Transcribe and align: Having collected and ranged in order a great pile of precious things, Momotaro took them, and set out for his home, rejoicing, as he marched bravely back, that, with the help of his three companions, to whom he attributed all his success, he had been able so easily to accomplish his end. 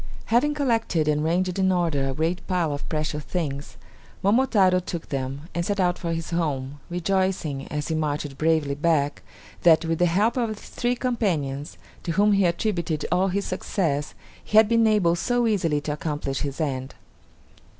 Having 0.33 0.55
collected 0.55 1.07
and 1.07 1.23
ranged 1.23 1.59
in 1.59 1.71
order 1.71 2.09
a 2.09 2.15
great 2.15 2.47
pile 2.47 2.73
of 2.73 2.89
precious 2.89 3.23
things, 3.23 3.77
Momotaro 4.23 4.79
took 4.79 5.09
them, 5.09 5.41
and 5.53 5.63
set 5.63 5.79
out 5.79 5.99
for 5.99 6.11
his 6.11 6.31
home, 6.31 6.79
rejoicing, 6.89 7.67
as 7.67 7.89
he 7.89 7.93
marched 7.93 8.35
bravely 8.35 8.73
back, 8.73 9.21
that, 9.61 9.85
with 9.85 9.99
the 9.99 10.07
help 10.07 10.37
of 10.37 10.49
his 10.57 10.69
three 10.69 10.95
companions, 10.95 11.77
to 12.01 12.13
whom 12.13 12.33
he 12.33 12.45
attributed 12.45 13.05
all 13.11 13.27
his 13.27 13.45
success, 13.45 14.15
he 14.43 14.57
had 14.57 14.67
been 14.67 14.87
able 14.87 15.15
so 15.15 15.45
easily 15.45 15.79
to 15.81 15.93
accomplish 15.93 16.39
his 16.39 16.59
end. 16.59 16.95